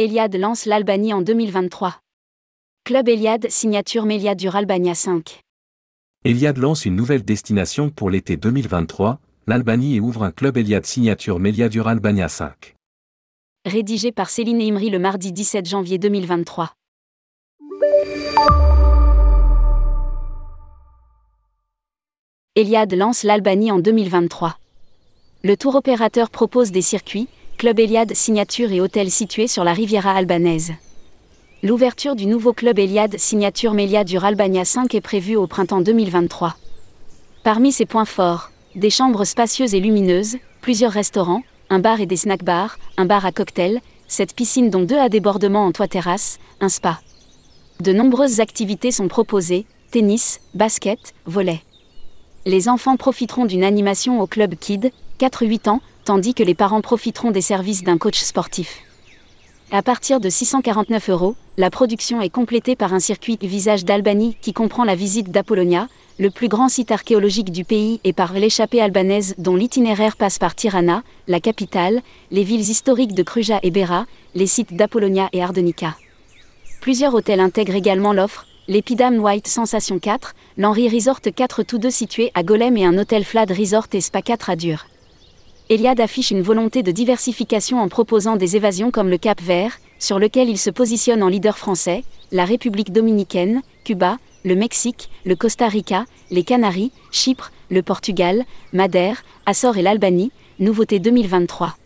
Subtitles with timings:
[0.00, 2.00] Eliade lance l'Albanie en 2023.
[2.84, 5.42] Club Eliade, signature Méliade du Albania 5.
[6.24, 11.38] Eliade lance une nouvelle destination pour l'été 2023, l'Albanie et ouvre un club Eliade signature
[11.38, 12.76] Méliadur Albania 5.
[13.66, 16.72] Rédigé par Céline Imri le mardi 17 janvier 2023.
[22.56, 24.56] Eliade lance l'Albanie en 2023.
[25.44, 27.28] Le tour opérateur propose des circuits,
[27.60, 30.72] Club Eliade signature et hôtels situés sur la Riviera albanaise.
[31.62, 36.56] L'ouverture du nouveau club Eliade signature Méliadur Albania 5 est prévue au printemps 2023.
[37.44, 42.16] Parmi ses points forts, des chambres spacieuses et lumineuses, plusieurs restaurants, un bar et des
[42.16, 46.38] snack bars, un bar à cocktails, cette piscine dont deux à débordement en toit terrasse,
[46.62, 46.98] un spa.
[47.80, 51.60] De nombreuses activités sont proposées, tennis, basket, volley.
[52.46, 57.30] Les enfants profiteront d'une animation au club Kid, 4-8 ans, tandis que les parents profiteront
[57.30, 58.80] des services d'un coach sportif.
[59.72, 64.52] À partir de 649 euros, la production est complétée par un circuit Visage d'Albanie qui
[64.52, 65.86] comprend la visite d'Apollonia,
[66.18, 70.56] le plus grand site archéologique du pays, et par l'échappée albanaise dont l'itinéraire passe par
[70.56, 72.02] Tirana, la capitale,
[72.32, 75.96] les villes historiques de Kruja et Bera, les sites d'Apollonia et Ardenica.
[76.80, 82.32] Plusieurs hôtels intègrent également l'offre, l'Epidam White Sensation 4, l'Henry Resort 4 tous deux situés
[82.34, 84.86] à Golem et un hôtel Flad Resort et Spa 4 à Dur.
[85.70, 90.18] Eliade affiche une volonté de diversification en proposant des évasions comme le Cap Vert, sur
[90.18, 95.68] lequel il se positionne en leader français, la République dominicaine, Cuba, le Mexique, le Costa
[95.68, 101.76] Rica, les Canaries, Chypre, le Portugal, Madère, Açores et l'Albanie, nouveauté 2023.